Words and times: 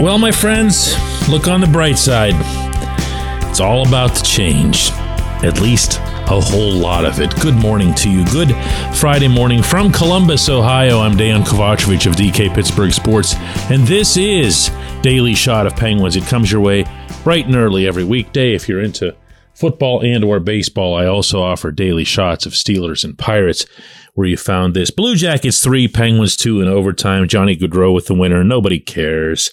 Well, 0.00 0.16
my 0.16 0.32
friends, 0.32 0.94
look 1.28 1.46
on 1.46 1.60
the 1.60 1.66
bright 1.66 1.98
side. 1.98 2.32
It's 3.50 3.60
all 3.60 3.86
about 3.86 4.16
to 4.16 4.22
change. 4.22 4.90
At 5.42 5.60
least 5.60 5.98
a 5.98 6.40
whole 6.40 6.72
lot 6.72 7.04
of 7.04 7.20
it. 7.20 7.38
Good 7.42 7.54
morning 7.54 7.94
to 7.96 8.10
you. 8.10 8.24
Good 8.24 8.56
Friday 8.96 9.28
morning 9.28 9.62
from 9.62 9.92
Columbus, 9.92 10.48
Ohio. 10.48 11.00
I'm 11.00 11.18
Dejan 11.18 11.44
Kovacevic 11.44 12.06
of 12.06 12.16
DK 12.16 12.54
Pittsburgh 12.54 12.94
Sports, 12.94 13.34
and 13.70 13.86
this 13.86 14.16
is 14.16 14.70
Daily 15.02 15.34
Shot 15.34 15.66
of 15.66 15.76
Penguins. 15.76 16.16
It 16.16 16.24
comes 16.24 16.50
your 16.50 16.62
way 16.62 16.86
bright 17.22 17.44
and 17.44 17.54
early 17.54 17.86
every 17.86 18.04
weekday 18.04 18.54
if 18.54 18.70
you're 18.70 18.80
into 18.80 19.14
football 19.60 20.00
and 20.00 20.24
or 20.24 20.40
baseball. 20.40 20.94
I 20.94 21.06
also 21.06 21.42
offer 21.42 21.70
daily 21.70 22.04
shots 22.04 22.46
of 22.46 22.54
Steelers 22.54 23.04
and 23.04 23.18
Pirates 23.18 23.66
where 24.14 24.26
you 24.26 24.36
found 24.36 24.74
this. 24.74 24.90
Blue 24.90 25.14
Jackets 25.14 25.62
3, 25.62 25.86
Penguins 25.88 26.36
2 26.36 26.62
in 26.62 26.68
overtime. 26.68 27.28
Johnny 27.28 27.56
Gaudreau 27.56 27.94
with 27.94 28.06
the 28.06 28.14
winner. 28.14 28.42
Nobody 28.42 28.80
cares. 28.80 29.50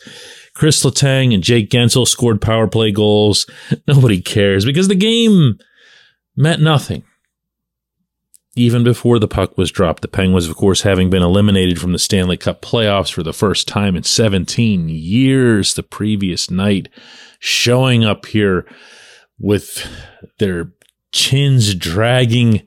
Chris 0.53 0.83
Letang 0.83 1.33
and 1.33 1.43
Jake 1.43 1.69
Guentzel 1.69 2.07
scored 2.07 2.41
power 2.41 2.67
play 2.67 2.91
goals. 2.91 3.45
Nobody 3.87 4.21
cares 4.21 4.65
because 4.65 4.87
the 4.87 4.95
game 4.95 5.59
meant 6.35 6.61
nothing. 6.61 7.03
Even 8.55 8.83
before 8.83 9.19
the 9.19 9.27
puck 9.27 9.55
was 9.55 9.71
dropped, 9.71 10.01
the 10.01 10.07
Penguins, 10.07 10.47
of 10.49 10.55
course, 10.55 10.81
having 10.81 11.11
been 11.11 11.21
eliminated 11.21 11.79
from 11.79 11.91
the 11.91 11.99
Stanley 11.99 12.37
Cup 12.37 12.59
playoffs 12.59 13.11
for 13.11 13.21
the 13.21 13.33
first 13.33 13.67
time 13.67 13.95
in 13.95 14.01
17 14.01 14.89
years 14.89 15.75
the 15.75 15.83
previous 15.83 16.49
night, 16.49 16.89
showing 17.39 18.03
up 18.03 18.25
here 18.25 18.65
with 19.39 19.87
their 20.39 20.71
chins 21.11 21.75
dragging 21.75 22.63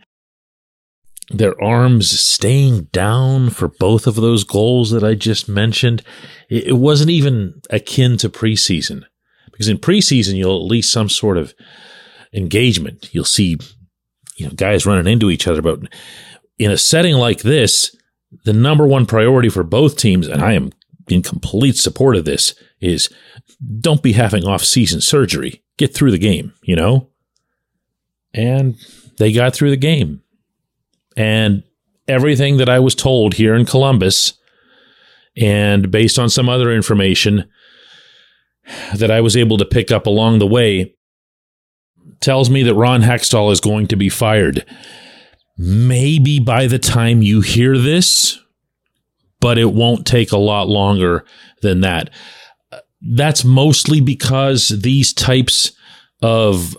their 1.31 1.61
arms 1.63 2.19
staying 2.19 2.85
down 2.93 3.51
for 3.51 3.69
both 3.69 4.07
of 4.07 4.17
those 4.17 4.43
goals 4.43 4.91
that 4.91 5.05
I 5.05 5.15
just 5.15 5.49
mentioned. 5.49 6.03
It 6.49 6.77
wasn't 6.77 7.11
even 7.11 7.61
akin 7.71 8.17
to 8.19 8.29
preseason 8.29 9.03
because 9.53 9.69
in 9.69 9.79
preseason, 9.79 10.35
you'll 10.37 10.57
at 10.57 10.71
least 10.71 10.93
some 10.93 11.09
sort 11.09 11.39
of 11.39 11.55
engagement. 12.33 13.11
You'll 13.13 13.25
see, 13.25 13.59
you 14.37 14.47
know, 14.47 14.53
guys 14.55 14.87
running 14.87 15.11
into 15.11 15.31
each 15.31 15.47
other. 15.47 15.63
But 15.63 15.81
in 16.59 16.73
a 16.73 16.79
setting 16.79 17.15
like 17.15 17.43
this, 17.43 17.95
the 18.45 18.53
number 18.53 18.87
one 18.87 19.07
priority 19.07 19.49
for 19.49 19.63
both 19.63 19.97
teams, 19.97 20.27
and 20.27 20.43
I 20.43 20.55
am 20.55 20.73
in 21.09 21.23
complete 21.23 21.77
support 21.77 22.17
of 22.17 22.25
this, 22.25 22.55
is 22.81 23.09
don't 23.81 24.03
be 24.03 24.13
having 24.13 24.45
off 24.45 24.65
season 24.65 25.01
surgery. 25.01 25.63
Get 25.81 25.95
through 25.95 26.11
the 26.11 26.19
game, 26.19 26.53
you 26.63 26.77
know? 26.77 27.09
And 28.35 28.77
they 29.17 29.33
got 29.33 29.55
through 29.55 29.71
the 29.71 29.79
game. 29.79 30.23
And 31.17 31.63
everything 32.07 32.59
that 32.59 32.69
I 32.69 32.79
was 32.81 32.95
told 32.95 33.33
here 33.33 33.55
in 33.55 33.65
Columbus, 33.65 34.35
and 35.39 35.91
based 35.91 36.19
on 36.19 36.29
some 36.29 36.51
other 36.51 36.71
information 36.71 37.49
that 38.95 39.11
I 39.11 39.23
was 39.23 39.39
able 39.39 39.57
to 39.57 39.65
pick 39.65 39.91
up 39.91 40.07
along 40.07 40.39
the 40.39 40.47
way, 40.47 40.95
tells 42.21 42.51
me 42.51 42.63
that 42.65 42.75
Ron 42.75 43.01
Hextall 43.01 43.51
is 43.51 43.63
going 43.63 43.87
to 43.87 43.97
be 43.97 44.11
fired. 44.11 44.67
Maybe 45.57 46.41
by 46.41 46.67
the 46.67 46.79
time 46.79 47.23
you 47.23 47.41
hear 47.41 47.79
this, 47.79 48.39
but 49.41 49.57
it 49.57 49.73
won't 49.73 50.07
take 50.07 50.31
a 50.31 50.37
lot 50.37 50.69
longer 50.69 51.25
than 51.63 51.81
that. 51.81 52.11
That's 53.01 53.45
mostly 53.45 54.01
because 54.01 54.69
these 54.69 55.13
types 55.13 55.73
of 56.23 56.77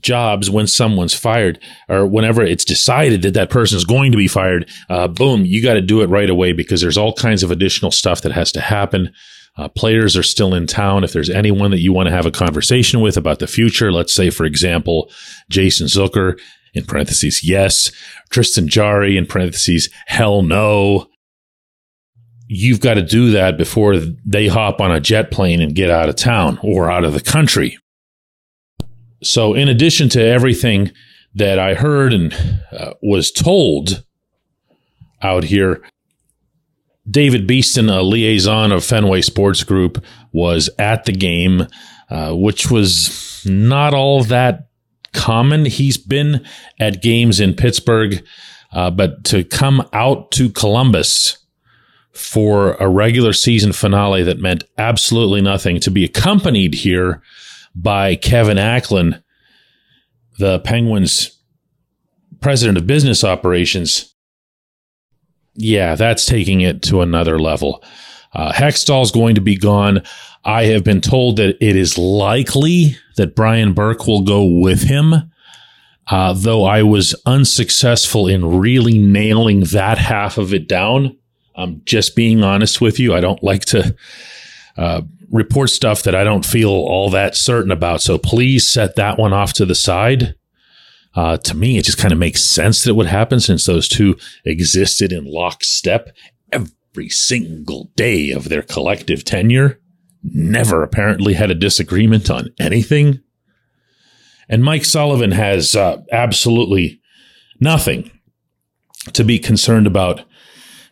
jobs 0.00 0.50
when 0.50 0.66
someone's 0.66 1.14
fired 1.14 1.60
or 1.88 2.06
whenever 2.06 2.42
it's 2.42 2.64
decided 2.64 3.22
that 3.22 3.34
that 3.34 3.50
person 3.50 3.76
is 3.76 3.84
going 3.84 4.10
to 4.12 4.18
be 4.18 4.28
fired, 4.28 4.68
uh, 4.88 5.08
boom, 5.08 5.44
you 5.44 5.62
got 5.62 5.74
to 5.74 5.80
do 5.80 6.00
it 6.00 6.08
right 6.08 6.30
away 6.30 6.52
because 6.52 6.80
there's 6.80 6.98
all 6.98 7.12
kinds 7.12 7.42
of 7.42 7.50
additional 7.50 7.90
stuff 7.90 8.22
that 8.22 8.32
has 8.32 8.50
to 8.52 8.60
happen. 8.60 9.12
Uh, 9.56 9.68
players 9.68 10.16
are 10.16 10.22
still 10.22 10.54
in 10.54 10.66
town. 10.66 11.04
If 11.04 11.12
there's 11.12 11.30
anyone 11.30 11.70
that 11.70 11.80
you 11.80 11.92
want 11.92 12.08
to 12.08 12.14
have 12.14 12.26
a 12.26 12.30
conversation 12.30 13.00
with 13.00 13.16
about 13.16 13.38
the 13.38 13.46
future, 13.46 13.92
let's 13.92 14.14
say, 14.14 14.28
for 14.30 14.44
example, 14.44 15.10
Jason 15.48 15.86
Zucker, 15.86 16.38
in 16.74 16.84
parentheses, 16.84 17.42
yes, 17.42 17.90
Tristan 18.30 18.68
Jarry 18.68 19.16
in 19.16 19.24
parentheses, 19.24 19.88
hell 20.06 20.42
no. 20.42 21.06
You've 22.48 22.80
got 22.80 22.94
to 22.94 23.02
do 23.02 23.30
that 23.32 23.58
before 23.58 23.96
they 24.24 24.46
hop 24.46 24.80
on 24.80 24.92
a 24.92 25.00
jet 25.00 25.30
plane 25.30 25.60
and 25.60 25.74
get 25.74 25.90
out 25.90 26.08
of 26.08 26.16
town 26.16 26.58
or 26.62 26.90
out 26.90 27.04
of 27.04 27.12
the 27.12 27.20
country. 27.20 27.78
So, 29.22 29.54
in 29.54 29.68
addition 29.68 30.08
to 30.10 30.22
everything 30.22 30.92
that 31.34 31.58
I 31.58 31.74
heard 31.74 32.12
and 32.12 32.32
uh, 32.70 32.92
was 33.02 33.32
told 33.32 34.04
out 35.22 35.44
here, 35.44 35.82
David 37.08 37.46
Beeston, 37.46 37.88
a 37.88 38.02
liaison 38.02 38.72
of 38.72 38.84
Fenway 38.84 39.22
Sports 39.22 39.64
Group, 39.64 40.04
was 40.32 40.70
at 40.78 41.04
the 41.04 41.12
game, 41.12 41.66
uh, 42.10 42.32
which 42.32 42.70
was 42.70 43.42
not 43.44 43.94
all 43.94 44.22
that 44.24 44.68
common. 45.12 45.64
He's 45.64 45.96
been 45.96 46.44
at 46.78 47.02
games 47.02 47.40
in 47.40 47.54
Pittsburgh, 47.54 48.24
uh, 48.72 48.90
but 48.90 49.24
to 49.24 49.44
come 49.44 49.88
out 49.92 50.30
to 50.32 50.50
Columbus 50.50 51.38
for 52.16 52.74
a 52.74 52.88
regular 52.88 53.32
season 53.32 53.72
finale 53.72 54.22
that 54.22 54.40
meant 54.40 54.64
absolutely 54.78 55.40
nothing, 55.40 55.80
to 55.80 55.90
be 55.90 56.04
accompanied 56.04 56.74
here 56.74 57.22
by 57.74 58.16
Kevin 58.16 58.56
Acklin, 58.56 59.22
the 60.38 60.60
Penguins 60.60 61.38
president 62.40 62.78
of 62.78 62.86
business 62.86 63.24
operations. 63.24 64.14
Yeah, 65.54 65.94
that's 65.94 66.26
taking 66.26 66.60
it 66.60 66.82
to 66.82 67.00
another 67.00 67.38
level. 67.38 67.82
Uh, 68.32 68.52
Hextall's 68.52 69.10
going 69.10 69.34
to 69.36 69.40
be 69.40 69.56
gone. 69.56 70.02
I 70.44 70.64
have 70.64 70.84
been 70.84 71.00
told 71.00 71.36
that 71.36 71.56
it 71.60 71.76
is 71.76 71.96
likely 71.96 72.96
that 73.16 73.34
Brian 73.34 73.72
Burke 73.72 74.06
will 74.06 74.22
go 74.22 74.44
with 74.44 74.82
him, 74.82 75.32
uh, 76.08 76.32
though 76.34 76.64
I 76.64 76.82
was 76.82 77.14
unsuccessful 77.24 78.28
in 78.28 78.58
really 78.58 78.98
nailing 78.98 79.60
that 79.72 79.98
half 79.98 80.38
of 80.38 80.52
it 80.52 80.68
down. 80.68 81.16
I'm 81.56 81.82
just 81.84 82.14
being 82.14 82.42
honest 82.42 82.80
with 82.80 82.98
you. 82.98 83.14
I 83.14 83.20
don't 83.20 83.42
like 83.42 83.64
to 83.66 83.96
uh, 84.76 85.02
report 85.30 85.70
stuff 85.70 86.02
that 86.02 86.14
I 86.14 86.24
don't 86.24 86.44
feel 86.44 86.70
all 86.70 87.10
that 87.10 87.36
certain 87.36 87.70
about. 87.70 88.02
So 88.02 88.18
please 88.18 88.70
set 88.70 88.96
that 88.96 89.18
one 89.18 89.32
off 89.32 89.52
to 89.54 89.64
the 89.64 89.74
side. 89.74 90.34
Uh, 91.14 91.38
to 91.38 91.56
me, 91.56 91.78
it 91.78 91.84
just 91.84 91.98
kind 91.98 92.12
of 92.12 92.18
makes 92.18 92.44
sense 92.44 92.84
that 92.84 92.90
it 92.90 92.96
would 92.96 93.06
happen 93.06 93.40
since 93.40 93.64
those 93.64 93.88
two 93.88 94.16
existed 94.44 95.12
in 95.12 95.24
lockstep 95.24 96.14
every 96.52 97.08
single 97.08 97.90
day 97.96 98.30
of 98.30 98.50
their 98.50 98.62
collective 98.62 99.24
tenure, 99.24 99.80
never 100.22 100.82
apparently 100.82 101.32
had 101.34 101.50
a 101.50 101.54
disagreement 101.54 102.30
on 102.30 102.50
anything. 102.60 103.20
And 104.48 104.62
Mike 104.62 104.84
Sullivan 104.84 105.32
has 105.32 105.74
uh, 105.74 106.02
absolutely 106.12 107.00
nothing 107.60 108.10
to 109.12 109.24
be 109.24 109.38
concerned 109.38 109.86
about, 109.86 110.22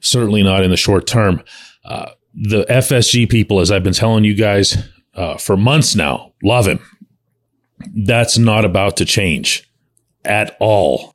certainly 0.04 0.42
not 0.42 0.62
in 0.62 0.70
the 0.70 0.76
short 0.76 1.06
term. 1.06 1.42
Uh, 1.84 2.10
the 2.34 2.64
FSG 2.64 3.28
people, 3.28 3.60
as 3.60 3.70
I've 3.70 3.84
been 3.84 3.92
telling 3.92 4.24
you 4.24 4.34
guys 4.34 4.76
uh, 5.14 5.36
for 5.36 5.56
months 5.56 5.94
now, 5.94 6.32
love 6.42 6.66
him. 6.66 6.80
That's 7.94 8.38
not 8.38 8.64
about 8.64 8.96
to 8.98 9.04
change 9.04 9.68
at 10.24 10.56
all. 10.60 11.14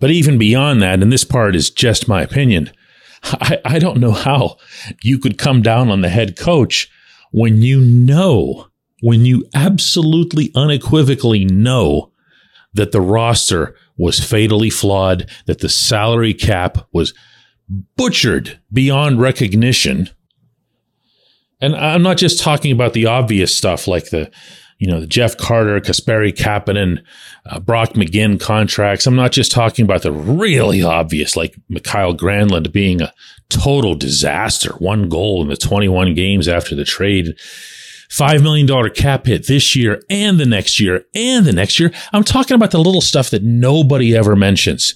But 0.00 0.10
even 0.10 0.38
beyond 0.38 0.82
that, 0.82 1.02
and 1.02 1.12
this 1.12 1.24
part 1.24 1.56
is 1.56 1.70
just 1.70 2.08
my 2.08 2.22
opinion, 2.22 2.70
I, 3.24 3.58
I 3.64 3.78
don't 3.78 4.00
know 4.00 4.12
how 4.12 4.56
you 5.02 5.18
could 5.18 5.38
come 5.38 5.62
down 5.62 5.88
on 5.88 6.00
the 6.00 6.08
head 6.08 6.38
coach 6.38 6.90
when 7.32 7.62
you 7.62 7.80
know, 7.80 8.68
when 9.00 9.24
you 9.24 9.44
absolutely 9.54 10.50
unequivocally 10.54 11.44
know 11.44 12.12
that 12.74 12.92
the 12.92 13.00
roster 13.00 13.76
was 13.96 14.20
fatally 14.20 14.70
flawed, 14.70 15.28
that 15.46 15.60
the 15.60 15.68
salary 15.68 16.34
cap 16.34 16.86
was 16.92 17.14
butchered 17.68 18.60
beyond 18.72 19.20
recognition. 19.20 20.10
And 21.60 21.74
I'm 21.74 22.02
not 22.02 22.18
just 22.18 22.42
talking 22.42 22.72
about 22.72 22.92
the 22.92 23.06
obvious 23.06 23.56
stuff 23.56 23.86
like 23.86 24.10
the, 24.10 24.30
you 24.78 24.86
know, 24.86 25.00
the 25.00 25.06
Jeff 25.06 25.36
Carter, 25.36 25.80
Kasperi 25.80 26.34
Kapanen, 26.34 27.02
uh, 27.46 27.60
Brock 27.60 27.90
McGinn 27.90 28.40
contracts. 28.40 29.06
I'm 29.06 29.16
not 29.16 29.32
just 29.32 29.52
talking 29.52 29.84
about 29.84 30.02
the 30.02 30.12
really 30.12 30.82
obvious, 30.82 31.36
like 31.36 31.56
Mikael 31.68 32.14
Granlund 32.14 32.72
being 32.72 33.00
a 33.00 33.14
total 33.48 33.94
disaster. 33.94 34.72
One 34.74 35.08
goal 35.08 35.42
in 35.42 35.48
the 35.48 35.56
21 35.56 36.14
games 36.14 36.48
after 36.48 36.74
the 36.74 36.84
trade. 36.84 37.34
$5 38.10 38.42
million 38.42 38.90
cap 38.90 39.26
hit 39.26 39.46
this 39.46 39.74
year 39.74 40.02
and 40.08 40.38
the 40.38 40.46
next 40.46 40.78
year 40.78 41.04
and 41.14 41.46
the 41.46 41.52
next 41.52 41.80
year. 41.80 41.90
I'm 42.12 42.22
talking 42.22 42.54
about 42.54 42.70
the 42.70 42.78
little 42.78 43.00
stuff 43.00 43.30
that 43.30 43.42
nobody 43.42 44.14
ever 44.14 44.36
mentions. 44.36 44.94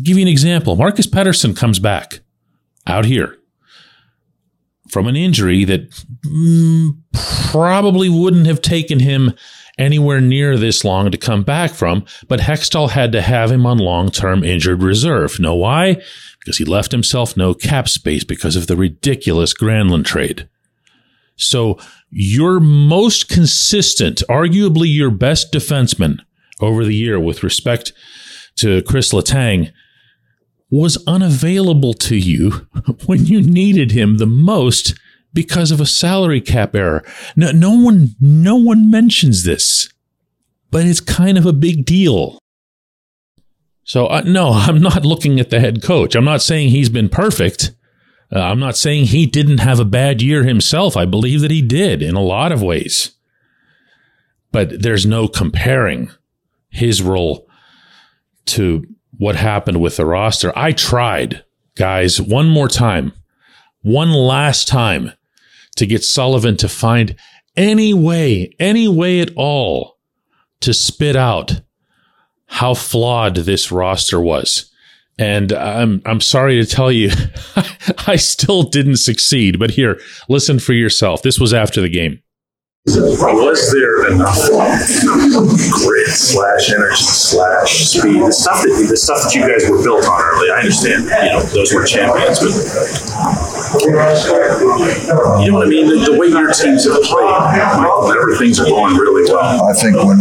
I'll 0.00 0.04
give 0.04 0.16
you 0.16 0.22
an 0.22 0.28
example. 0.28 0.76
Marcus 0.76 1.06
Pettersson 1.06 1.54
comes 1.54 1.78
back 1.78 2.20
out 2.86 3.04
here 3.04 3.36
from 4.88 5.06
an 5.06 5.14
injury 5.14 5.64
that 5.64 5.90
mm, 6.24 6.96
probably 7.50 8.08
wouldn't 8.08 8.46
have 8.46 8.62
taken 8.62 9.00
him 9.00 9.34
anywhere 9.78 10.22
near 10.22 10.56
this 10.56 10.84
long 10.84 11.10
to 11.10 11.18
come 11.18 11.42
back 11.42 11.72
from, 11.72 12.06
but 12.28 12.40
Hextall 12.40 12.90
had 12.90 13.12
to 13.12 13.20
have 13.20 13.52
him 13.52 13.66
on 13.66 13.76
long 13.76 14.10
term 14.10 14.42
injured 14.42 14.82
reserve. 14.82 15.38
Know 15.38 15.54
why? 15.54 16.00
Because 16.38 16.56
he 16.56 16.64
left 16.64 16.92
himself 16.92 17.36
no 17.36 17.52
cap 17.52 17.86
space 17.86 18.24
because 18.24 18.56
of 18.56 18.68
the 18.68 18.76
ridiculous 18.76 19.52
Granlund 19.52 20.06
trade. 20.06 20.48
So 21.36 21.78
your 22.08 22.58
most 22.58 23.28
consistent, 23.28 24.22
arguably 24.30 24.92
your 24.92 25.10
best 25.10 25.52
defenseman 25.52 26.20
over 26.58 26.86
the 26.86 26.96
year 26.96 27.20
with 27.20 27.42
respect 27.42 27.92
to 28.56 28.80
Chris 28.82 29.12
Letang 29.12 29.72
was 30.70 31.02
unavailable 31.06 31.94
to 31.94 32.16
you 32.16 32.50
when 33.06 33.26
you 33.26 33.42
needed 33.42 33.90
him 33.90 34.18
the 34.18 34.26
most 34.26 34.98
because 35.32 35.70
of 35.70 35.80
a 35.80 35.86
salary 35.86 36.40
cap 36.40 36.74
error. 36.74 37.04
No, 37.36 37.50
no 37.50 37.72
one, 37.72 38.14
no 38.20 38.56
one 38.56 38.90
mentions 38.90 39.44
this, 39.44 39.92
but 40.70 40.86
it's 40.86 41.00
kind 41.00 41.36
of 41.38 41.46
a 41.46 41.52
big 41.52 41.84
deal. 41.84 42.38
So 43.84 44.06
uh, 44.06 44.22
no, 44.24 44.50
I'm 44.54 44.80
not 44.80 45.04
looking 45.04 45.40
at 45.40 45.50
the 45.50 45.60
head 45.60 45.82
coach. 45.82 46.14
I'm 46.14 46.24
not 46.24 46.42
saying 46.42 46.70
he's 46.70 46.88
been 46.88 47.08
perfect. 47.08 47.72
Uh, 48.32 48.40
I'm 48.40 48.60
not 48.60 48.76
saying 48.76 49.06
he 49.06 49.26
didn't 49.26 49.58
have 49.58 49.80
a 49.80 49.84
bad 49.84 50.22
year 50.22 50.44
himself. 50.44 50.96
I 50.96 51.04
believe 51.04 51.40
that 51.40 51.50
he 51.50 51.62
did 51.62 52.00
in 52.00 52.14
a 52.14 52.22
lot 52.22 52.52
of 52.52 52.62
ways. 52.62 53.12
But 54.52 54.82
there's 54.82 55.06
no 55.06 55.26
comparing 55.26 56.10
his 56.68 57.02
role 57.02 57.48
to 58.46 58.86
what 59.16 59.36
happened 59.36 59.80
with 59.80 59.96
the 59.96 60.06
roster. 60.06 60.52
I 60.56 60.72
tried, 60.72 61.44
guys, 61.76 62.20
one 62.20 62.48
more 62.48 62.68
time, 62.68 63.12
one 63.82 64.12
last 64.12 64.68
time 64.68 65.12
to 65.76 65.86
get 65.86 66.04
Sullivan 66.04 66.56
to 66.58 66.68
find 66.68 67.16
any 67.56 67.92
way, 67.92 68.54
any 68.58 68.88
way 68.88 69.20
at 69.20 69.32
all 69.36 69.98
to 70.60 70.74
spit 70.74 71.16
out 71.16 71.60
how 72.46 72.74
flawed 72.74 73.36
this 73.36 73.70
roster 73.70 74.20
was. 74.20 74.70
And 75.18 75.52
I'm 75.52 76.00
I'm 76.06 76.20
sorry 76.20 76.62
to 76.62 76.66
tell 76.66 76.90
you, 76.90 77.10
I 78.06 78.16
still 78.16 78.62
didn't 78.62 78.96
succeed. 78.96 79.58
But 79.58 79.72
here, 79.72 80.00
listen 80.28 80.58
for 80.58 80.72
yourself. 80.72 81.22
This 81.22 81.38
was 81.38 81.52
after 81.52 81.80
the 81.80 81.90
game. 81.90 82.22
Was 82.86 83.70
there 83.72 84.10
enough 84.10 84.40
grit 85.84 86.08
slash 86.08 86.72
energy 86.72 86.96
slash 86.96 87.84
speed, 87.84 88.22
the 88.24 88.32
stuff 88.32 88.62
that 88.62 88.86
the 88.88 88.96
stuff 88.96 89.20
that 89.20 89.34
you 89.34 89.42
guys 89.42 89.68
were 89.68 89.84
built 89.84 90.08
on 90.08 90.16
early? 90.16 90.48
I 90.50 90.64
understand, 90.64 91.04
you 91.04 91.28
know, 91.28 91.42
those 91.52 91.74
were 91.74 91.84
champions, 91.84 92.40
but 92.40 92.48
you 93.84 93.92
know 95.52 95.60
what 95.60 95.66
I 95.66 95.68
mean. 95.68 95.92
The, 95.92 96.08
the 96.08 96.16
way 96.16 96.32
your 96.32 96.56
teams 96.56 96.88
have 96.88 96.96
played, 97.04 97.28
Michael, 97.28 98.16
everything's 98.16 98.58
going 98.58 98.96
really 98.96 99.30
well. 99.30 99.68
I 99.68 99.76
think 99.76 100.00
when 100.00 100.16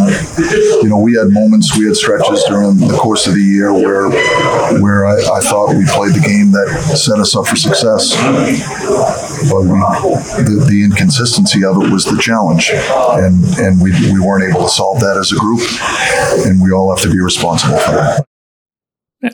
you 0.84 0.92
know 0.92 1.00
we 1.00 1.16
had 1.16 1.32
moments, 1.32 1.80
we 1.80 1.88
had 1.88 1.96
stretches 1.96 2.44
during 2.44 2.76
the 2.76 2.92
course 3.00 3.24
of 3.26 3.36
the 3.36 3.42
year 3.42 3.72
where 3.72 4.12
where 4.84 5.08
I, 5.08 5.16
I 5.16 5.40
thought 5.40 5.72
we 5.80 5.88
played 5.88 6.12
the 6.12 6.28
game 6.28 6.52
that 6.52 6.68
set 7.00 7.24
us 7.24 7.40
up 7.40 7.48
for 7.48 7.56
success, 7.56 8.20
but 9.48 9.64
we, 9.64 9.80
the, 10.44 10.68
the 10.68 10.84
inconsistency 10.84 11.64
of 11.64 11.80
it 11.80 11.88
was 11.88 12.04
the 12.04 12.20
challenge 12.20 12.49
challenge, 12.58 13.24
and 13.24 13.60
and 13.60 13.82
we 13.82 13.92
we 14.12 14.20
weren't 14.20 14.50
able 14.50 14.64
to 14.64 14.70
solve 14.70 15.00
that 15.02 15.18
as 15.18 15.32
a 15.32 15.36
group, 15.36 15.62
and 16.48 16.62
we 16.62 16.72
all 16.72 16.90
have 16.90 17.02
to 17.04 17.12
be 17.12 17.20
responsible 17.20 17.78
for 17.78 17.92
that. 17.92 18.26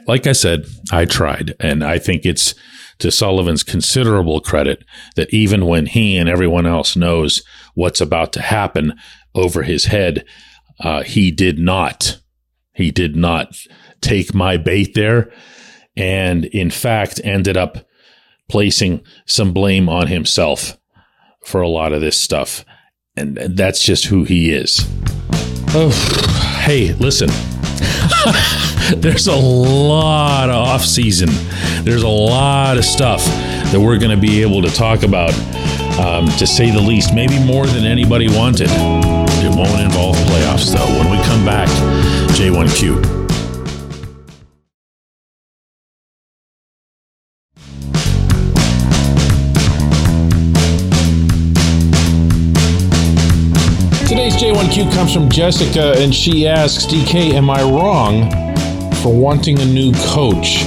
Like 0.07 0.25
I 0.25 0.31
said, 0.31 0.65
I 0.91 1.05
tried, 1.05 1.53
and 1.59 1.83
I 1.83 1.99
think 1.99 2.25
it's 2.25 2.55
to 2.99 3.11
Sullivan's 3.11 3.63
considerable 3.63 4.39
credit 4.39 4.83
that 5.15 5.33
even 5.33 5.65
when 5.65 5.85
he 5.85 6.17
and 6.17 6.29
everyone 6.29 6.65
else 6.65 6.95
knows 6.95 7.43
what's 7.73 8.01
about 8.01 8.33
to 8.33 8.41
happen 8.41 8.93
over 9.35 9.63
his 9.63 9.85
head, 9.85 10.25
uh, 10.79 11.03
he 11.03 11.31
did 11.31 11.59
not. 11.59 12.19
He 12.73 12.91
did 12.91 13.15
not 13.15 13.55
take 14.01 14.33
my 14.33 14.57
bait 14.57 14.95
there, 14.95 15.31
and 15.95 16.45
in 16.45 16.69
fact 16.69 17.21
ended 17.23 17.57
up 17.57 17.85
placing 18.49 19.01
some 19.25 19.53
blame 19.53 19.89
on 19.89 20.07
himself 20.07 20.77
for 21.43 21.61
a 21.61 21.69
lot 21.69 21.93
of 21.93 22.01
this 22.01 22.19
stuff 22.19 22.65
and 23.17 23.37
that's 23.37 23.83
just 23.83 24.05
who 24.05 24.23
he 24.23 24.51
is. 24.51 24.87
Oh, 25.69 25.89
hey, 26.63 26.93
listen. 26.93 27.29
There's 29.01 29.27
a 29.27 29.35
lot 29.35 30.49
of 30.49 30.55
off 30.55 30.85
season. 30.85 31.29
There's 31.83 32.03
a 32.03 32.07
lot 32.07 32.77
of 32.77 32.85
stuff 32.85 33.23
that 33.25 33.79
we're 33.79 33.97
going 33.97 34.11
to 34.15 34.21
be 34.21 34.41
able 34.41 34.61
to 34.61 34.69
talk 34.69 35.03
about, 35.03 35.33
um, 35.99 36.27
to 36.37 36.45
say 36.45 36.71
the 36.71 36.81
least. 36.81 37.13
Maybe 37.13 37.39
more 37.43 37.65
than 37.65 37.85
anybody 37.85 38.27
wanted. 38.27 38.69
It 38.69 39.55
won't 39.55 39.81
involve 39.81 40.15
playoffs, 40.17 40.73
though. 40.73 40.85
When 40.99 41.09
we 41.09 41.17
come 41.25 41.43
back, 41.45 41.69
J1Q. 42.35 43.14
J1Q 54.33 54.91
comes 54.93 55.13
from 55.13 55.29
Jessica, 55.29 55.93
and 55.97 56.13
she 56.13 56.47
asks, 56.47 56.85
DK, 56.85 57.33
am 57.33 57.49
I 57.49 57.61
wrong 57.61 58.31
for 58.95 59.13
wanting 59.13 59.59
a 59.59 59.65
new 59.65 59.93
coach? 59.93 60.65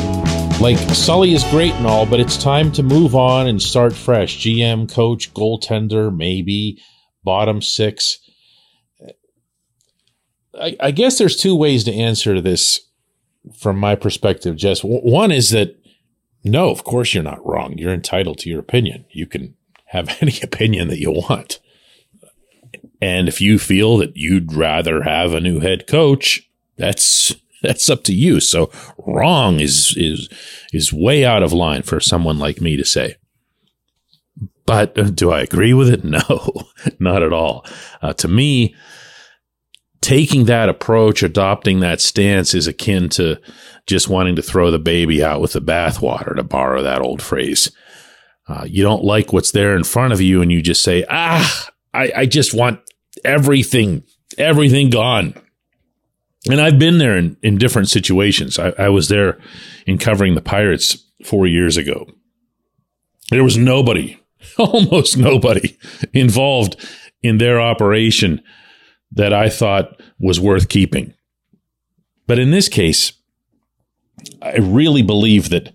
Like, 0.60 0.78
Sully 0.94 1.34
is 1.34 1.43
great 1.44 1.72
and 1.75 1.87
all, 1.87 2.06
but 2.06 2.20
it's 2.20 2.37
time 2.37 2.70
to 2.72 2.82
move 2.82 3.14
on 3.14 3.49
and 3.49 3.60
start 3.60 3.93
fresh. 3.94 4.38
GM, 4.38 4.90
coach, 4.93 5.34
goaltender, 5.34 6.16
maybe, 6.16 6.81
bottom 7.25 7.60
six. 7.60 8.20
I, 10.55 10.76
I 10.81 10.90
guess 10.93 11.19
there's 11.19 11.37
two 11.37 11.56
ways 11.56 11.84
to 11.84 11.93
answer 11.93 12.40
this 12.40 12.81
from 13.56 13.76
my 13.76 13.94
perspective, 13.94 14.56
Jess. 14.56 14.82
One 14.82 15.32
is 15.32 15.50
that, 15.50 15.76
no, 16.44 16.70
of 16.70 16.84
course 16.84 17.12
you're 17.12 17.22
not 17.25 17.44
wrong. 17.44 17.76
You're 17.76 17.93
entitled 17.93 18.38
to 18.38 18.50
your 18.50 18.60
opinion. 18.60 19.05
You 19.10 19.26
can 19.26 19.55
have 19.87 20.16
any 20.20 20.40
opinion 20.43 20.88
that 20.88 21.00
you 21.00 21.10
want. 21.10 21.58
And 23.00 23.28
if 23.28 23.40
you 23.40 23.58
feel 23.58 23.96
that 23.98 24.16
you'd 24.16 24.52
rather 24.52 25.02
have 25.02 25.32
a 25.32 25.40
new 25.40 25.60
head 25.60 25.86
coach, 25.86 26.48
that's 26.76 27.34
that's 27.62 27.90
up 27.90 28.04
to 28.04 28.14
you. 28.14 28.40
So 28.40 28.70
wrong 28.98 29.60
is 29.60 29.94
is 29.96 30.28
is 30.72 30.92
way 30.92 31.24
out 31.24 31.42
of 31.42 31.52
line 31.52 31.82
for 31.82 32.00
someone 32.00 32.38
like 32.38 32.60
me 32.60 32.76
to 32.76 32.84
say. 32.84 33.16
But 34.66 34.98
uh, 34.98 35.04
do 35.04 35.30
I 35.30 35.40
agree 35.40 35.74
with 35.74 35.88
it? 35.88 36.04
No, 36.08 36.68
not 36.98 37.22
at 37.22 37.32
all. 37.32 37.64
Uh, 38.02 38.12
to 38.14 38.28
me, 38.28 38.74
taking 40.00 40.44
that 40.44 40.68
approach, 40.68 41.22
adopting 41.22 41.80
that 41.80 42.00
stance 42.00 42.54
is 42.54 42.66
akin 42.66 43.08
to 43.10 43.40
just 43.86 44.08
wanting 44.08 44.36
to 44.36 44.42
throw 44.42 44.70
the 44.70 44.78
baby 44.78 45.24
out 45.24 45.40
with 45.40 45.55
the 45.55 45.60
bathwater, 45.60 46.36
to 46.36 46.43
borrow 46.43 46.82
that 46.82 47.00
old 47.00 47.22
phrase. 47.22 47.70
Uh, 48.46 48.64
you 48.67 48.82
don't 48.82 49.05
like 49.05 49.32
what's 49.32 49.52
there 49.52 49.76
in 49.76 49.84
front 49.84 50.12
of 50.12 50.20
you, 50.20 50.40
and 50.40 50.52
you 50.52 50.62
just 50.62 50.82
say, 50.82 51.05
"Ah, 51.10 51.69
I, 51.93 52.12
I 52.17 52.26
just 52.26 52.55
want 52.55 52.81
everything, 53.25 54.05
everything 54.37 54.91
gone. 54.91 55.34
And 56.48 56.60
I've 56.60 56.79
been 56.79 56.98
there 56.98 57.17
in, 57.17 57.37
in 57.43 57.58
different 57.58 57.89
situations. 57.89 58.58
I, 58.58 58.72
I 58.79 58.89
was 58.89 59.08
there 59.08 59.39
in 59.87 59.98
covering 59.98 60.34
the 60.34 60.41
Pirates 60.41 61.05
four 61.25 61.46
years 61.46 61.77
ago. 61.77 62.06
There 63.31 63.44
was 63.44 63.58
nobody, 63.58 64.19
almost 64.58 65.17
nobody 65.17 65.77
involved 66.13 66.77
in 67.22 67.39
their 67.39 67.60
operation 67.60 68.41
that 69.13 69.32
I 69.32 69.48
thought 69.48 70.01
was 70.19 70.41
worth 70.41 70.69
keeping. 70.69 71.15
But 72.27 72.39
in 72.39 72.51
this 72.51 72.69
case, 72.69 73.13
I 74.43 74.56
really 74.56 75.03
believe 75.03 75.48
that, 75.51 75.72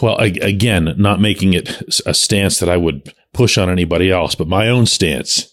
well, 0.00 0.16
again, 0.18 0.94
not 0.96 1.20
making 1.20 1.54
it 1.54 1.82
a 2.06 2.14
stance 2.14 2.58
that 2.60 2.68
I 2.68 2.76
would 2.76 3.12
push 3.32 3.58
on 3.58 3.68
anybody 3.68 4.10
else, 4.10 4.34
but 4.34 4.48
my 4.48 4.68
own 4.68 4.86
stance 4.86 5.52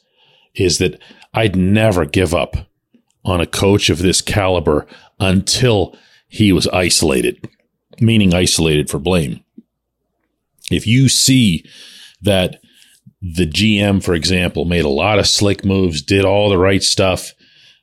is 0.58 0.78
that 0.80 1.00
I'd 1.34 1.56
never 1.56 2.06
give 2.06 2.34
up 2.34 2.56
on 3.24 3.42
a 3.42 3.48
coach 3.48 3.90
of 3.90 4.00
this 4.00 4.22
caliber 4.22 4.88
until 5.20 5.96
he 6.28 6.52
was 6.52 6.68
isolated, 6.70 7.48
meaning 8.00 8.34
isolated 8.34 8.90
for 8.90 9.00
blame. 9.00 9.44
If 10.72 10.86
you 10.88 11.10
see 11.10 11.66
that 12.22 12.60
the 13.22 13.48
GM, 13.48 14.04
for 14.04 14.14
example, 14.14 14.66
made 14.66 14.86
a 14.86 14.90
lot 14.90 15.20
of 15.20 15.28
slick 15.28 15.64
moves, 15.64 16.02
did 16.02 16.26
all 16.26 16.50
the 16.50 16.58
right 16.58 16.84
stuff, 16.84 17.34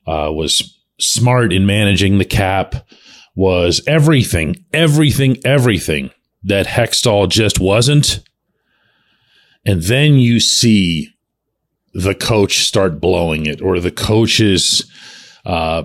uh, 0.07 0.29
was 0.31 0.77
smart 0.99 1.51
in 1.51 1.65
managing 1.65 2.17
the 2.17 2.25
cap, 2.25 2.87
was 3.35 3.81
everything, 3.87 4.65
everything, 4.71 5.37
everything 5.43 6.11
that 6.43 6.67
Hextall 6.67 7.29
just 7.29 7.59
wasn't. 7.59 8.21
And 9.65 9.81
then 9.81 10.13
you 10.13 10.39
see 10.39 11.14
the 11.95 12.13
coach 12.13 12.65
start 12.65 12.99
blowing 12.99 13.45
it 13.45 13.61
or 13.61 13.79
the 13.79 13.91
coach's 13.91 14.91
uh, 15.45 15.83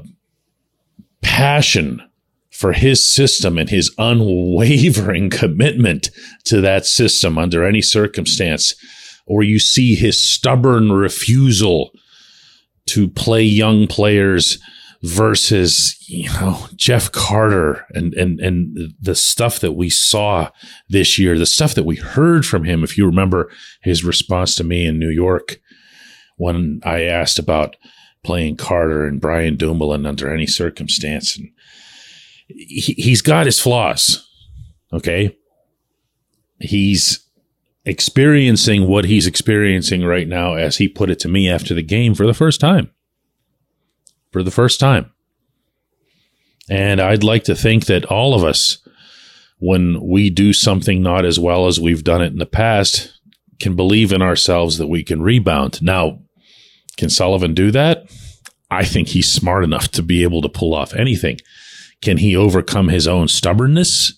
passion 1.23 2.03
for 2.51 2.73
his 2.73 3.03
system 3.03 3.57
and 3.57 3.71
his 3.71 3.95
unwavering 3.97 5.31
commitment 5.31 6.11
to 6.45 6.61
that 6.61 6.85
system 6.85 7.39
under 7.39 7.65
any 7.65 7.81
circumstance, 7.81 8.75
or 9.25 9.45
you 9.45 9.61
see 9.61 9.95
his 9.95 10.23
stubborn 10.23 10.91
refusal 10.91 11.93
to 12.87 13.09
play 13.09 13.45
young 13.45 13.87
players 13.87 14.59
versus 15.03 15.97
you 16.09 16.29
know 16.35 16.67
Jeff 16.75 17.13
Carter 17.13 17.87
and 17.91 18.13
and 18.15 18.41
and 18.41 18.95
the 19.01 19.15
stuff 19.15 19.61
that 19.61 19.73
we 19.73 19.89
saw 19.89 20.51
this 20.89 21.21
year, 21.21 21.39
the 21.39 21.47
stuff 21.47 21.75
that 21.75 21.87
we 21.87 21.97
heard 21.97 22.45
from 22.45 22.65
him. 22.65 22.83
If 22.83 22.99
you 22.99 23.07
remember 23.07 23.49
his 23.81 24.05
response 24.05 24.57
to 24.57 24.65
me 24.65 24.87
in 24.87 24.99
New 24.99 25.09
York 25.09 25.61
when 26.41 26.81
I 26.85 27.03
asked 27.03 27.39
about 27.39 27.77
playing 28.23 28.57
Carter 28.57 29.07
and 29.07 29.21
Brian 29.21 29.57
Dumoulin 29.57 30.07
under 30.07 30.33
any 30.33 30.47
circumstance, 30.47 31.37
and 31.37 31.51
he, 32.49 32.95
he's 32.95 33.23
got 33.23 33.47
his 33.47 33.61
flaws. 33.61 34.27
Okay, 34.93 35.37
he's 36.59 37.25
experiencing 37.85 38.89
what 38.89 39.05
he's 39.05 39.27
experiencing 39.27 40.05
right 40.05 40.29
now, 40.29 40.55
as 40.55 40.79
he 40.79 40.89
put 40.89 41.11
it 41.11 41.19
to 41.21 41.29
me 41.29 41.49
after 41.49 41.75
the 41.75 41.83
game 41.83 42.15
for 42.15 42.27
the 42.27 42.35
first 42.35 42.61
time 42.61 42.91
for 44.31 44.43
the 44.43 44.51
first 44.51 44.81
time. 44.81 45.11
And 46.69 47.01
I'd 47.01 47.25
like 47.25 47.45
to 47.45 47.55
think 47.55 47.87
that 47.87 48.05
all 48.05 48.35
of 48.35 48.45
us, 48.45 48.79
when 49.59 50.01
we 50.01 50.31
do 50.31 50.53
something 50.53 51.03
not 51.03 51.25
as 51.25 51.39
well 51.39 51.67
as 51.67 51.81
we've 51.81 52.05
done 52.05 52.23
it 52.23 52.33
in 52.33 52.39
the 52.39 52.47
past, 52.47 53.21
can 53.59 53.77
believe 53.77 54.13
in 54.13 54.23
ourselves 54.23 54.79
that 54.79 54.87
we 54.87 55.03
can 55.03 55.21
rebound. 55.21 55.83
Now, 55.83 56.21
can 57.01 57.11
Sullivan 57.11 57.55
do 57.55 57.71
that? 57.71 58.05
I 58.71 58.85
think 58.85 59.09
he's 59.09 59.33
smart 59.33 59.65
enough 59.65 59.89
to 59.93 60.03
be 60.03 60.23
able 60.23 60.43
to 60.43 60.49
pull 60.49 60.75
off 60.75 60.95
anything. 60.95 61.39
Can 62.03 62.19
he 62.19 62.37
overcome 62.37 62.89
his 62.89 63.09
own 63.09 63.27
stubbornness 63.27 64.13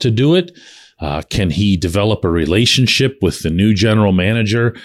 to 0.00 0.10
do 0.10 0.34
it? 0.34 0.52
Uh, 1.00 1.22
can 1.28 1.50
he 1.50 1.76
develop 1.76 2.24
a 2.24 2.30
relationship 2.30 3.16
with 3.22 3.42
the 3.42 3.50
new 3.50 3.74
general 3.74 4.12
manager 4.12 4.76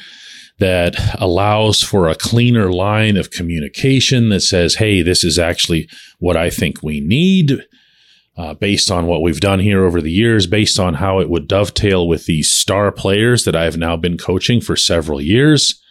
that 0.60 0.96
allows 1.20 1.84
for 1.84 2.08
a 2.08 2.15
cleaner 2.15 2.72
line 2.72 3.17
of 3.17 3.31
communication 3.31 4.29
that 4.29 4.41
says, 4.41 4.75
hey, 4.75 5.01
this 5.01 5.24
is 5.24 5.38
actually 5.38 5.89
what 6.20 6.38
I 6.38 6.50
think 6.50 6.81
we 6.81 7.01
need. 7.01 7.60
Uh, 8.38 8.53
based 8.53 8.89
on 8.89 9.08
what 9.08 9.22
we've 9.22 9.41
done 9.41 9.60
here 9.60 9.84
over 9.84 10.01
the 10.01 10.12
years, 10.12 10.48
based 10.48 10.79
on 10.79 10.93
how 10.93 11.20
it 11.20 11.29
would 11.29 11.50
dovetail 11.50 12.08
with 12.08 12.25
these 12.27 12.50
star 12.50 12.89
players 12.89 13.43
that 13.43 13.58
I've 13.58 13.75
now 13.75 13.98
been 13.98 14.17
coaching 14.17 14.62
for 14.62 14.77
several 14.77 15.20
years. 15.20 15.81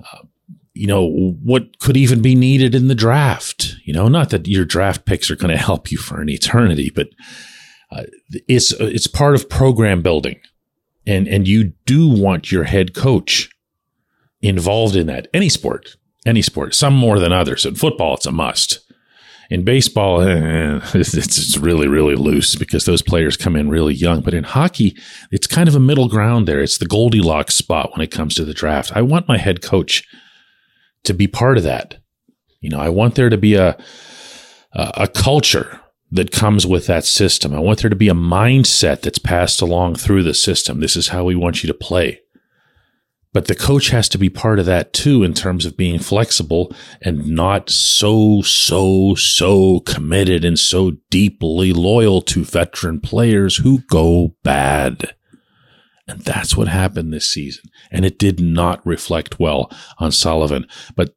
Uh, 0.00 0.22
you 0.78 0.86
know, 0.86 1.34
what 1.42 1.78
could 1.80 1.96
even 1.96 2.22
be 2.22 2.34
needed 2.34 2.74
in 2.74 2.88
the 2.88 2.94
draft? 2.94 3.74
You 3.84 3.92
know, 3.92 4.06
not 4.08 4.30
that 4.30 4.46
your 4.46 4.64
draft 4.64 5.04
picks 5.04 5.30
are 5.30 5.36
going 5.36 5.50
to 5.56 5.62
help 5.62 5.90
you 5.90 5.98
for 5.98 6.20
an 6.20 6.28
eternity, 6.28 6.90
but 6.94 7.08
uh, 7.90 8.04
it's 8.46 8.72
it's 8.72 9.06
part 9.06 9.34
of 9.34 9.48
program 9.48 10.02
building. 10.02 10.40
And 11.06 11.26
and 11.26 11.48
you 11.48 11.72
do 11.86 12.08
want 12.08 12.52
your 12.52 12.64
head 12.64 12.94
coach 12.94 13.50
involved 14.40 14.94
in 14.94 15.06
that. 15.06 15.28
Any 15.34 15.48
sport 15.48 15.96
any 16.26 16.42
sport 16.42 16.74
some 16.74 16.94
more 16.94 17.18
than 17.18 17.32
others. 17.32 17.64
In 17.64 17.74
football 17.74 18.14
it's 18.14 18.26
a 18.26 18.32
must. 18.32 18.80
In 19.50 19.64
baseball 19.64 20.20
eh, 20.28 20.80
it's, 20.94 21.14
it's 21.14 21.56
really 21.56 21.88
really 21.88 22.14
loose 22.14 22.54
because 22.54 22.84
those 22.84 23.02
players 23.02 23.36
come 23.36 23.56
in 23.56 23.70
really 23.70 23.94
young. 23.94 24.20
But 24.20 24.34
in 24.34 24.44
hockey 24.44 24.96
it's 25.30 25.46
kind 25.46 25.68
of 25.68 25.74
a 25.74 25.80
middle 25.80 26.08
ground 26.08 26.46
there. 26.46 26.60
It's 26.60 26.78
the 26.78 26.86
goldilocks 26.86 27.56
spot 27.56 27.92
when 27.92 28.02
it 28.02 28.10
comes 28.10 28.34
to 28.36 28.44
the 28.44 28.54
draft. 28.54 28.92
I 28.94 29.02
want 29.02 29.28
my 29.28 29.38
head 29.38 29.62
coach 29.62 30.04
to 31.08 31.14
be 31.14 31.26
part 31.26 31.58
of 31.58 31.64
that 31.64 31.96
you 32.60 32.70
know 32.70 32.78
i 32.78 32.88
want 32.88 33.16
there 33.16 33.28
to 33.28 33.36
be 33.36 33.54
a 33.54 33.76
a, 34.72 35.08
culture 35.08 35.80
that 36.10 36.30
comes 36.30 36.66
with 36.66 36.86
that 36.86 37.04
system. 37.04 37.54
I 37.54 37.60
want 37.60 37.80
there 37.80 37.90
to 37.90 37.96
be 37.96 38.08
a 38.08 38.14
mindset 38.14 39.02
that's 39.02 39.18
passed 39.18 39.60
along 39.60 39.96
through 39.96 40.22
the 40.22 40.34
system. 40.34 40.80
This 40.80 40.96
is 40.96 41.08
how 41.08 41.24
we 41.24 41.34
want 41.34 41.62
you 41.62 41.66
to 41.68 41.74
play. 41.74 42.20
But 43.34 43.46
the 43.46 43.54
coach 43.54 43.90
has 43.90 44.08
to 44.10 44.18
be 44.18 44.30
part 44.30 44.58
of 44.58 44.66
that 44.66 44.94
too, 44.94 45.22
in 45.22 45.34
terms 45.34 45.66
of 45.66 45.76
being 45.76 45.98
flexible 45.98 46.74
and 47.02 47.28
not 47.28 47.68
so, 47.68 48.40
so, 48.40 49.14
so 49.16 49.80
committed 49.80 50.46
and 50.46 50.58
so 50.58 50.92
deeply 51.10 51.74
loyal 51.74 52.22
to 52.22 52.42
veteran 52.42 53.00
players 53.00 53.58
who 53.58 53.80
go 53.90 54.34
bad. 54.42 55.14
And 56.08 56.20
that's 56.22 56.56
what 56.56 56.68
happened 56.68 57.12
this 57.12 57.30
season. 57.30 57.64
And 57.92 58.04
it 58.04 58.18
did 58.18 58.40
not 58.40 58.84
reflect 58.86 59.38
well 59.38 59.70
on 59.98 60.10
Sullivan. 60.10 60.66
But 60.96 61.14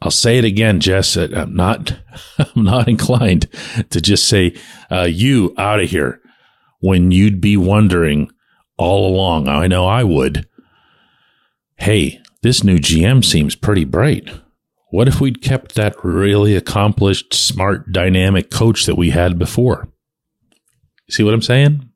I'll 0.00 0.10
say 0.10 0.38
it 0.38 0.44
again, 0.44 0.80
Jess. 0.80 1.16
I'm 1.16 1.54
not, 1.54 1.98
I'm 2.38 2.64
not 2.64 2.88
inclined 2.88 3.48
to 3.90 4.00
just 4.00 4.26
say, 4.26 4.54
uh, 4.90 5.02
you 5.08 5.54
out 5.58 5.80
of 5.80 5.90
here 5.90 6.20
when 6.80 7.10
you'd 7.10 7.40
be 7.40 7.56
wondering 7.56 8.30
all 8.78 9.06
along. 9.06 9.48
I 9.48 9.66
know 9.66 9.86
I 9.86 10.02
would. 10.02 10.48
Hey, 11.76 12.20
this 12.42 12.64
new 12.64 12.78
GM 12.78 13.24
seems 13.24 13.54
pretty 13.54 13.84
bright. 13.84 14.28
What 14.90 15.08
if 15.08 15.20
we'd 15.20 15.42
kept 15.42 15.74
that 15.76 15.94
really 16.02 16.56
accomplished, 16.56 17.32
smart, 17.32 17.92
dynamic 17.92 18.50
coach 18.50 18.86
that 18.86 18.96
we 18.96 19.10
had 19.10 19.38
before? 19.38 19.88
See 21.08 21.22
what 21.22 21.34
I'm 21.34 21.42
saying? 21.42 21.88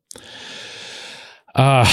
Uh, 1.53 1.85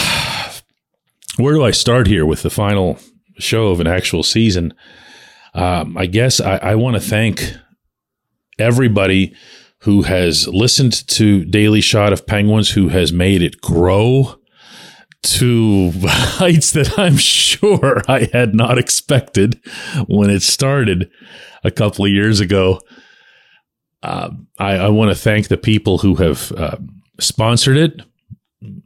where 1.36 1.54
do 1.54 1.64
I 1.64 1.70
start 1.70 2.06
here 2.06 2.24
with 2.24 2.42
the 2.42 2.50
final 2.50 2.98
show 3.38 3.68
of 3.68 3.80
an 3.80 3.86
actual 3.86 4.22
season? 4.22 4.74
um, 5.54 5.96
I 5.96 6.06
guess 6.06 6.40
I, 6.40 6.56
I 6.56 6.74
want 6.74 6.96
to 6.96 7.00
thank 7.00 7.54
everybody 8.58 9.34
who 9.80 10.02
has 10.02 10.48
listened 10.48 11.06
to 11.08 11.44
Daily 11.44 11.80
Shot 11.80 12.12
of 12.12 12.26
Penguins, 12.26 12.70
who 12.70 12.88
has 12.88 13.12
made 13.12 13.42
it 13.42 13.60
grow 13.60 14.40
to 15.22 15.92
heights 16.04 16.72
that 16.72 16.98
I'm 16.98 17.16
sure 17.16 18.02
I 18.08 18.28
had 18.32 18.54
not 18.54 18.78
expected 18.78 19.60
when 20.06 20.30
it 20.30 20.42
started 20.42 21.10
a 21.62 21.70
couple 21.70 22.04
of 22.04 22.10
years 22.10 22.40
ago. 22.40 22.80
Uh, 24.02 24.30
I, 24.58 24.72
I 24.72 24.88
want 24.88 25.10
to 25.10 25.14
thank 25.14 25.48
the 25.48 25.56
people 25.56 25.98
who 25.98 26.16
have 26.16 26.52
uh, 26.52 26.76
sponsored 27.20 27.76
it. 27.76 28.02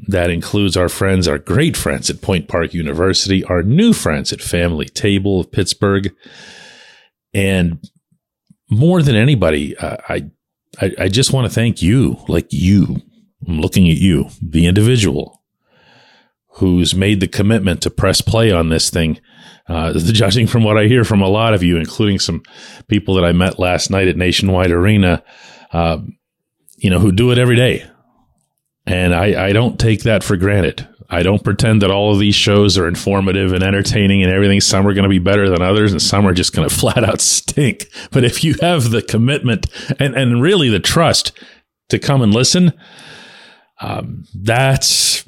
That 0.09 0.31
includes 0.31 0.77
our 0.77 0.89
friends, 0.89 1.29
our 1.29 1.39
great 1.39 1.77
friends 1.77 2.11
at 2.11 2.23
Point 2.23 2.49
Park 2.49 2.75
University, 2.75 3.45
our 3.45 3.63
new 3.63 3.93
friends 3.93 4.33
at 4.33 4.41
Family 4.41 4.87
Table 4.87 5.41
of 5.41 5.53
Pittsburgh, 5.53 6.15
and 7.35 7.79
more 8.71 9.03
than 9.03 9.17
anybody, 9.17 9.77
uh, 9.77 9.97
I, 10.09 10.31
I, 10.81 10.93
I 10.99 11.09
just 11.09 11.33
want 11.33 11.47
to 11.47 11.55
thank 11.55 11.83
you, 11.83 12.19
like 12.29 12.49
you. 12.51 13.03
I'm 13.47 13.61
looking 13.61 13.89
at 13.89 13.97
you, 13.97 14.31
the 14.43 14.67
individual 14.67 15.43
who's 16.59 16.95
made 16.95 17.21
the 17.21 17.29
commitment 17.29 17.81
to 17.83 17.91
press 17.91 18.21
play 18.21 18.51
on 18.51 18.69
this 18.69 18.91
thing. 18.91 19.21
Uh, 19.69 19.93
judging 19.99 20.47
from 20.47 20.65
what 20.65 20.77
I 20.77 20.87
hear 20.87 21.05
from 21.05 21.21
a 21.21 21.29
lot 21.29 21.55
of 21.55 21.63
you, 21.63 21.77
including 21.77 22.19
some 22.19 22.43
people 22.89 23.15
that 23.15 23.25
I 23.25 23.33
met 23.33 23.59
last 23.59 23.91
night 23.91 24.09
at 24.09 24.17
Nationwide 24.17 24.71
Arena, 24.71 25.23
uh, 25.73 25.99
you 26.77 26.91
know, 26.91 26.99
who 26.99 27.13
do 27.13 27.31
it 27.31 27.39
every 27.39 27.57
day. 27.57 27.85
And 28.89 29.15
I, 29.15 29.49
I 29.49 29.53
don't 29.53 29.79
take 29.79 30.05
that 30.05 30.25
for 30.25 30.39
granted. 30.39 30.89
I 31.11 31.23
don't 31.23 31.45
pretend 31.45 31.83
that 31.83 31.91
all 31.91 32.11
of 32.11 32.19
these 32.19 32.35
shows 32.35 32.79
are 32.79 32.89
informative 32.89 33.53
and 33.53 33.63
entertaining 33.63 34.23
and 34.23 34.33
everything. 34.33 34.63
Some 34.63 34.87
are 34.87 34.95
going 34.95 35.03
to 35.03 35.11
be 35.11 35.19
better 35.19 35.51
than 35.51 35.61
others 35.61 35.93
and 35.93 36.01
some 36.01 36.27
are 36.27 36.33
just 36.33 36.55
going 36.55 36.67
to 36.71 36.75
flat 36.75 37.05
out 37.05 37.21
stink. 37.21 37.87
But 38.11 38.25
if 38.25 38.43
you 38.43 38.55
have 38.63 38.91
the 38.91 39.03
commitment 39.03 39.67
and, 40.01 40.15
and 40.15 40.41
really 40.41 40.71
the 40.71 40.81
trust 40.81 41.33
to 41.91 41.99
come 41.99 42.23
and 42.23 42.33
listen, 42.33 42.73
um, 43.83 44.25
that's 44.35 45.23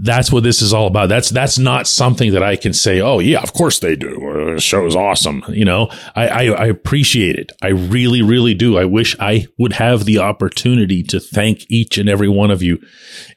that's 0.00 0.32
what 0.32 0.42
this 0.42 0.62
is 0.62 0.72
all 0.72 0.86
about. 0.86 1.08
That's 1.08 1.30
that's 1.30 1.58
not 1.58 1.86
something 1.86 2.32
that 2.32 2.42
I 2.42 2.56
can 2.56 2.72
say. 2.72 3.00
Oh 3.00 3.18
yeah, 3.18 3.40
of 3.40 3.52
course 3.52 3.78
they 3.78 3.96
do. 3.96 4.16
Uh, 4.28 4.54
the 4.54 4.60
show 4.60 4.86
is 4.86 4.96
awesome. 4.96 5.44
You 5.48 5.64
know, 5.64 5.90
I, 6.14 6.28
I, 6.28 6.42
I 6.44 6.66
appreciate 6.66 7.36
it. 7.36 7.52
I 7.62 7.68
really 7.68 8.22
really 8.22 8.54
do. 8.54 8.78
I 8.78 8.84
wish 8.84 9.16
I 9.20 9.46
would 9.58 9.74
have 9.74 10.04
the 10.04 10.18
opportunity 10.18 11.02
to 11.04 11.20
thank 11.20 11.70
each 11.70 11.98
and 11.98 12.08
every 12.08 12.28
one 12.28 12.50
of 12.50 12.62
you 12.62 12.78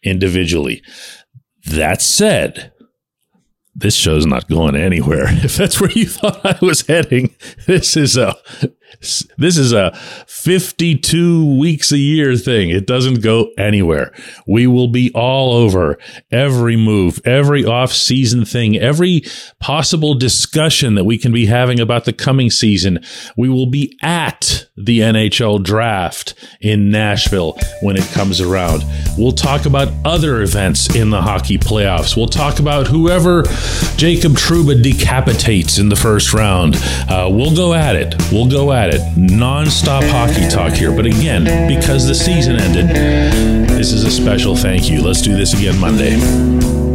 individually. 0.04 0.82
That 1.66 2.02
said, 2.02 2.72
this 3.76 3.96
show's 3.96 4.26
not 4.26 4.50
going 4.50 4.76
anywhere. 4.76 5.28
If 5.44 5.58
that's 5.58 5.80
where 5.80 5.92
you 5.92 6.08
thought 6.08 6.46
I 6.46 6.58
was 6.66 6.88
heading, 6.88 7.36
this 7.68 7.96
is 7.96 8.18
a 8.18 8.36
this 9.00 9.58
is 9.58 9.74
a 9.74 9.96
52 10.28 11.60
weeks 11.60 11.92
a 11.92 11.98
year 11.98 12.36
thing. 12.36 12.70
It 12.70 12.88
doesn't 12.88 13.22
go 13.22 13.52
anywhere. 13.58 14.14
We 14.48 14.66
will 14.66 14.88
be 14.88 15.12
all 15.14 15.54
over 15.54 15.98
every 16.32 16.78
move, 16.78 17.20
every 17.26 17.66
off-season 17.66 18.46
thing, 18.46 18.78
every 18.78 19.24
possible 19.60 20.16
discussion 20.16 20.96
that 20.96 21.04
we 21.04 21.18
can 21.18 21.32
be 21.32 21.46
having 21.46 21.80
about 21.80 22.06
the 22.06 22.14
coming 22.14 22.50
season. 22.50 23.00
We 23.36 23.50
will 23.50 23.66
be 23.66 23.98
at 24.02 24.66
the 24.78 25.00
NHL 25.00 25.64
draft 25.64 26.34
in 26.62 26.90
Nashville 26.90 27.58
when 27.82 27.98
it 27.98 28.06
comes 28.12 28.40
around. 28.40 28.84
We'll 29.18 29.32
talk 29.32 29.66
about 29.66 29.90
other 30.06 30.42
events 30.42 30.96
in 30.96 31.10
the 31.10 31.22
hockey 31.22 31.58
playoffs. 31.58 32.16
We'll 32.16 32.28
talk 32.28 32.60
about 32.60 32.88
whoever 32.88 33.44
Jacob 33.98 34.34
Trouba 34.34 34.82
decapitates 34.82 35.78
in 35.80 35.90
the 35.90 35.96
first 35.96 36.34
round. 36.34 36.76
Uh, 37.10 37.30
we'll 37.32 37.56
go 37.56 37.74
at 37.74 37.96
it. 37.96 38.16
We'll 38.32 38.50
go 38.50 38.72
at 38.78 38.94
it. 38.94 39.18
Non-stop 39.18 40.04
hockey 40.04 40.48
talk 40.48 40.74
here. 40.74 40.96
But 40.96 41.08
again, 41.08 41.68
because 41.68 42.08
the 42.08 42.16
season 42.16 42.58
ended, 42.58 42.88
this 43.70 43.92
is 43.92 44.04
a 44.04 44.12
special 44.12 44.56
thank 44.56 44.90
you. 44.90 45.02
Let's 45.02 45.22
do 45.22 45.36
this 45.36 45.54
again 45.54 45.80
Monday. 45.80 46.87